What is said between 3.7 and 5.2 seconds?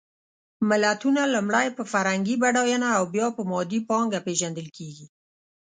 پانګه پېژندل کېږي.